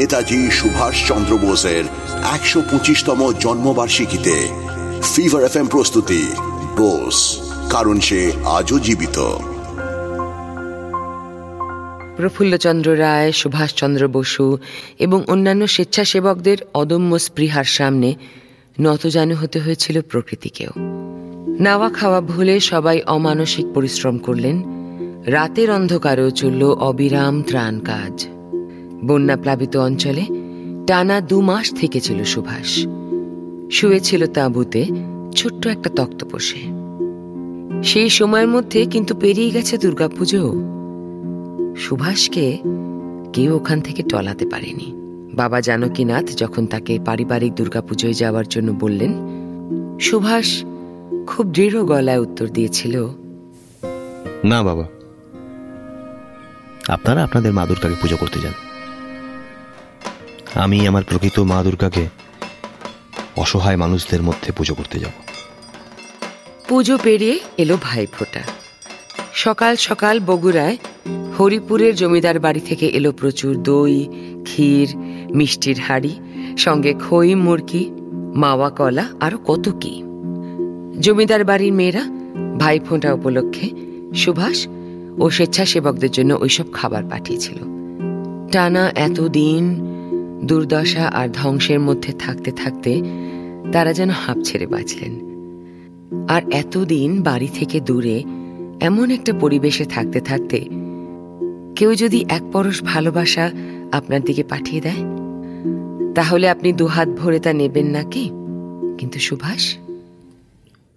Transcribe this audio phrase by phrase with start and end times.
[0.00, 1.84] নেতাজি সুভাষ চন্দ্র বোসের
[2.32, 4.48] একশো পঁচিশতম জন্মবার্ষিকীতে
[5.14, 6.26] ফিভার এফ প্রস্তুতি,
[6.76, 7.38] বোস,
[7.70, 9.36] কারণ সে আজও জীবিত।
[12.16, 14.58] প্রফুল্লচন্দ্র রায় সুভাষচন্দ্র বসু
[14.98, 18.14] এবং অন্যান্য স্বেচ্ছাসেবকদের অদম্য স্পৃহার সামনে
[18.80, 20.70] নতজানু হতে হয়েছিল প্রকৃতিকেও।
[21.60, 24.62] নাওয়া খাওয়া ভুলে সবাই অমানসিক পরিশ্রম করলেন।
[25.26, 28.26] রাতের অন্ধকারেও চলল অবিরাম ত্রাণ কাজ।
[29.04, 30.24] বন্যা প্লাবিত অঞ্চলে
[30.86, 32.70] টানা দু মাস থেকেছিল সুভাষ।
[33.70, 34.82] শুয়েছিল তাঁবুতে
[35.36, 36.62] ছোট্ট একটা তক্তপোষে
[37.82, 40.42] সেই সময়ের মধ্যে কিন্তু পেরিয়ে গেছে দুর্গাপুজো।
[41.76, 42.58] সুভাষকে
[43.32, 44.88] কেউ ওখান থেকে টলাতে পারেনি।
[45.34, 49.12] বাবা জানকীনাথ যখন তাকে পারিবারিক দুর্গাপুজোয় যাওয়ার জন্য বললেন,
[50.00, 50.64] সুভাষ
[51.26, 52.94] খুব দৃঢ় গলায় উত্তর দিয়েছিল,
[54.44, 54.86] না বাবা।
[56.88, 58.52] আপনারা আপনাদের মা দুর্গাকে পুজো করতে যান।
[60.54, 62.08] আমি আমার প্রকৃত মা দুর্গাকে
[63.36, 65.10] অসহায় মানুষদের মধ্যে পুজো করতে যাব।
[66.68, 68.40] পুজো পেরিয়ে এলো ভাইফোঁটা।
[69.34, 70.76] সকাল সকাল বগুড়ায়
[71.38, 74.06] হরিপুরের জমিদার বাড়ি থেকে এলো প্রচুর দই,
[74.44, 74.96] ক্ষীর,
[75.36, 76.20] মিষ্টির হাড়ি,
[76.58, 77.90] সঙ্গে খই, মুরকি,
[78.34, 80.02] মাওয়া কলা, আরও কত কি।
[81.00, 82.04] জমিদার বাড়ির মেয়েরা
[82.58, 83.70] ভাইফোঁটা উপলক্ষে
[84.14, 84.66] সুভাষ
[85.18, 87.56] ও স্বেচ্ছাসেবকদের জন্য ওইসব খাবার পাঠিয়েছিল।
[88.52, 89.89] টানা এতদিন
[90.44, 93.02] দুর্দশা আর ধ্বংসের মধ্যে থাকতে থাকতে
[93.72, 95.30] তারা যেন হাঁপ ছেড়ে বাঁচলেন।
[96.28, 98.24] আর এতদিন বাড়ি থেকে দূরে
[98.80, 100.64] এমন একটা পরিবেশে থাকতে থাকতে
[101.76, 103.50] কেউ যদি এক পরশ ভালোবাসা
[103.92, 105.02] আপনার দিকে পাঠিয়ে দেয়?
[106.14, 108.30] তাহলে আপনি দুহাত ভরে তা নেবেন নাকি
[108.98, 109.76] কিন্তু সুভাষ?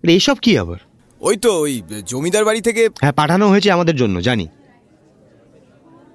[0.04, 0.78] এইসব কি আবার?
[1.22, 4.48] ওই তো ওই জমিদার বাড়ি থেকে হ্যাঁ পাঠানো হয়েছে আমাদের জন্য জানি।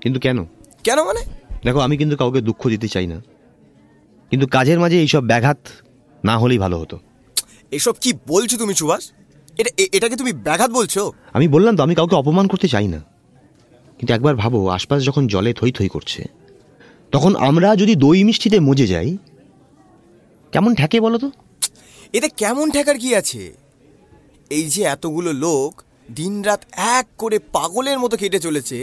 [0.01, 0.45] কিন্তু কেন?
[0.85, 1.21] কেন মানে?
[1.65, 3.19] দেখো আমি কিন্তু কাউকে দুঃখ দিতে চাই না।
[4.31, 5.61] কিন্তু কাজের মাঝে এইসব ব্যাঘাত
[6.25, 6.97] না হলেই ভালো হতো।
[7.73, 9.05] এসব কি বলছো তুমি সুভাষ?
[9.61, 11.03] এটা এটাকে তুমি ব্যাঘাত বলছো?
[11.33, 13.01] আমি বললাম তো আমি কাউকে অপমান করতে চাই না।
[13.99, 16.21] কিন্তু একবার ভাবো আশপাশ যখন জলে থই থই করছে
[17.13, 19.11] তখন আমরা যদি দই মিষ্টিতে মজে যাই
[20.53, 21.29] কেমন ঠেকে বলো তো?
[22.13, 23.43] এতে কেমন ঠেকার কি আছে?
[24.51, 25.73] এই যে এতগুলো লোক
[26.15, 26.63] দিনরাত
[26.99, 28.79] এক করে পাগলের মতো খেটে চলেছে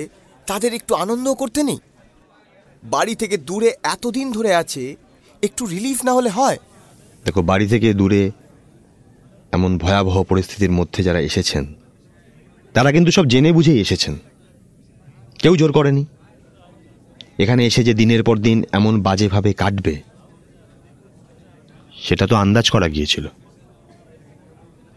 [0.48, 1.80] তাদের একটু আনন্দ করতে নেই?
[2.86, 4.96] বাড়ি থেকে দূরে এতদিন ধরে আছে
[5.44, 6.58] একটু রিলিফ না হলে হয়?
[7.26, 8.32] দেখো বাড়ি থেকে দূরে
[9.52, 11.76] এমন ভয়াবহ পরিস্থিতির মধ্যে যারা এসেছেন
[12.74, 14.16] তারা কিন্তু সব জেনে বুঝেই এসেছেন।
[15.40, 16.06] কেউ জোর করেনি।
[17.40, 20.02] এখানে এসে যে দিনের পর দিন এমন বাজেভাবে কাটবে
[21.98, 23.28] সেটা তো আন্দাজ করা গিয়েছিল।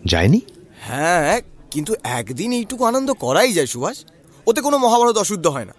[0.04, 0.40] যায়নি?
[0.80, 1.40] হ্যাঁ
[1.70, 4.04] কিন্তু একদিন এইটুকু আনন্দ করাই যায় সুভাষ।
[4.46, 5.74] ওতে কোনো মহাভারত অশুদ্ধ হয় না।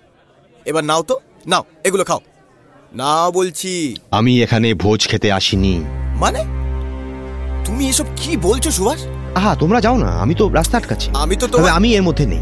[0.65, 2.19] এবার নাও তো। নাও এগুলো খাও।
[2.95, 5.83] না বলছি। আমি এখানে ভোজ খেতে আসিনি।
[6.15, 6.45] মানে?
[7.65, 9.05] তুমি এসব কি বলছো সুভাষ?
[9.35, 12.25] আহা তোমরা যাও না আমি তো রাস্তা আটকাচ্ছি। আমি তো তবে তোমার আমি এর মধ্যে
[12.25, 12.39] নেই।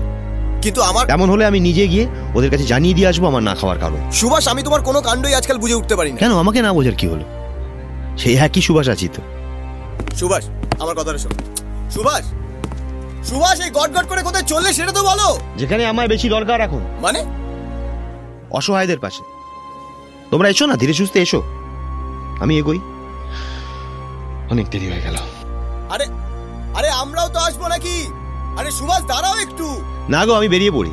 [0.61, 3.79] কিন্তু আমার এমন হলে আমি নিজে গিয়ে ওদের কাছে জানিয়ে দিয়ে আসব আমার না খাওয়ার
[3.79, 6.95] কারণ সুভাষ আমি তোমার কোনো কাণ্ডই আজকাল বুঝে উঠতে পারি না কেন আমাকে না বোঝার
[6.95, 7.23] কি হলো?
[8.17, 9.21] সেই একই সুবাস আছি তো।
[10.15, 10.45] সুভাষ
[10.79, 11.35] আমার কথাটা শোনো।
[11.91, 12.25] সুভাষ
[13.29, 16.81] সুভাষ এই গট গট করে কোথায় চললে সেটা তো বলো। যেখানে আমার বেশি দরকার এখন।
[17.01, 17.25] মানে?
[18.51, 19.23] অসহায়দের পাশে।
[20.31, 21.43] তোমরা এসো না ধীরে সুস্থে এসো।
[22.39, 22.79] আমি এগোই।
[24.51, 25.15] অনেক দেরি হয়ে গেল।
[25.89, 26.05] আরে
[26.77, 28.07] আরে আমরাও তো আসব নাকি?
[28.57, 30.91] আরে সুভাষ দাঁড়াও একটু। না গো আমি বেরিয়ে পড়ি।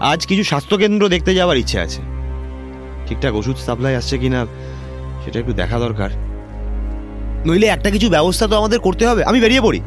[0.00, 2.02] আজ কিছু স্বাস্থ্যকেন্দ্র দেখতে যাওয়ার ইচ্ছে আছে।
[3.06, 4.46] ঠিকঠাক ওষুধ সাপ্লাই আসছে কিনা
[5.24, 6.10] সেটা একটু দেখা দরকার।
[7.46, 9.80] নইলে একটা কিছু ব্যবস্থা তো আমাদের করতে হবে। আমি বেরিয়ে পড়ি।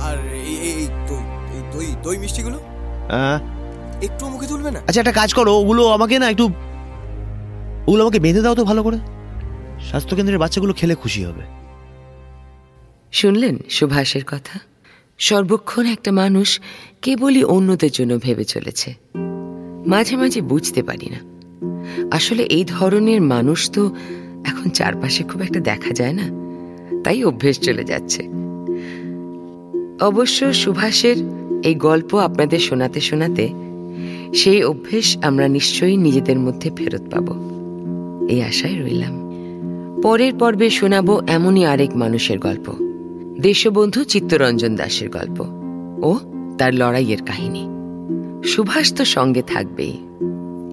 [0.00, 1.14] আর এই দই
[1.54, 2.56] এই দই দই মিষ্টিগুলো?
[2.56, 3.57] আহ,
[4.02, 4.80] একটু মুখে তুলবে না?
[4.86, 6.44] আচ্ছা একটা কাজ করো ওগুলো আমাকে না একটু
[7.86, 8.98] ওগুলো আমাকে বেঁধে দাও তো ভালো করে।
[9.80, 11.42] স্বাস্থ্যকেন্দ্রের বাচ্চাগুলো খেলে খুশি হবে।
[13.12, 14.58] শুনলেন সুভাষের কথা?
[15.18, 16.60] সর্বক্ষণ একটা মানুষ
[17.02, 18.94] কেবলই অন্যদের জন্য ভেবে চলেছে।
[19.86, 21.38] মাঝে মাঝে বুঝতে পারি না।
[22.16, 23.90] আসলে এই ধরনের মানুষ তো
[24.44, 26.48] এখন চারপাশে খুব একটা দেখা যায় না।
[27.04, 28.28] তাই অভ্যেস চলে যাচ্ছে।
[30.04, 31.16] অবশ্য সুভাষের
[31.64, 33.67] এই গল্প আপনাদের শোনাতে শোনাতে
[34.34, 37.30] সেই অভ্যেস আমরা নিশ্চয়ই নিজেদের মধ্যে ফেরত পাব।
[38.30, 39.28] এই আশায় রইলাম।
[40.02, 42.70] পরের পর্বে শোনাবো এমনই আরেক মানুষের গল্প।
[43.40, 45.40] দেশবন্ধু চিত্তরঞ্জন দাসের গল্প
[46.04, 46.18] ও
[46.58, 47.68] তার লড়াইয়ের কাহিনী।
[48.48, 49.96] সুভাষ তো সঙ্গে থাকবেই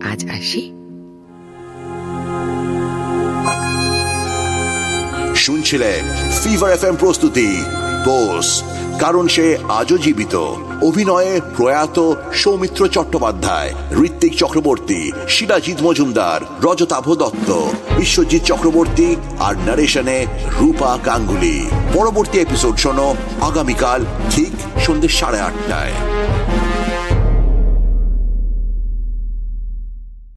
[0.03, 0.71] আজ আসি।
[5.35, 7.61] শুনছিলেন ফিভার এফ এম প্রস্তুতি
[8.05, 8.63] বোস
[8.99, 10.35] কারণ সে আজও জীবিত।
[10.81, 11.97] অভিনয়ে প্রয়াত
[12.33, 13.69] সৌমিত্র চট্টোপাধ্যায়,
[14.05, 17.49] ঋত্বিক চক্রবর্তী শিলাজিৎ মজুমদার, রজতাভ দত্ত,
[17.97, 19.09] বিশ্বজিৎ চক্রবর্তী
[19.39, 20.17] আর নারেশনে
[20.59, 21.57] রূপা গাঙ্গুলি
[21.93, 23.07] পরবর্তী এপিসোড শোনো
[23.41, 23.99] আগামীকাল
[24.31, 24.53] ঠিক
[24.85, 25.93] সন্ধ্যে সাড়ে আটটায়।